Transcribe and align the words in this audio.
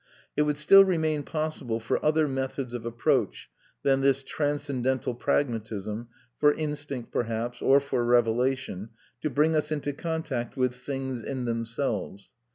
It 0.35 0.41
would 0.41 0.57
still 0.57 0.83
remain 0.83 1.21
possible 1.21 1.79
for 1.79 2.03
other 2.03 2.27
methods 2.27 2.73
of 2.73 2.87
approach 2.87 3.51
than 3.83 4.01
this 4.01 4.23
transcendental 4.23 5.13
pragmatism, 5.13 6.07
for 6.39 6.55
instinct, 6.55 7.11
perhaps, 7.11 7.61
or 7.61 7.79
for 7.79 8.03
revelation, 8.03 8.89
to 9.21 9.29
bring 9.29 9.55
us 9.55 9.71
into 9.71 9.93
contact 9.93 10.57
with 10.57 10.73
things 10.73 11.21
in 11.21 11.45
themselves. 11.45 12.31